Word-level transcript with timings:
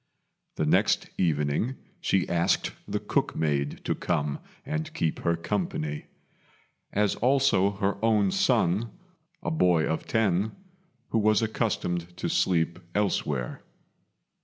The 0.55 0.65
next 0.65 1.11
evening 1.19 1.75
she 1.99 2.27
asked 2.27 2.71
the 2.87 2.99
cook 2.99 3.35
maid 3.35 3.81
to 3.85 3.93
come 3.93 4.39
and 4.65 4.91
keep 4.95 5.19
her 5.19 5.35
company; 5.35 6.07
as 6.91 7.13
also 7.13 7.73
her 7.73 8.03
own 8.03 8.31
son, 8.31 8.89
a 9.43 9.51
boy 9.51 9.85
of 9.85 10.07
ten, 10.07 10.53
who 11.09 11.19
was 11.19 11.43
accustomed 11.43 12.17
to 12.17 12.29
sleep 12.29 12.79
elsewhere. 12.95 13.61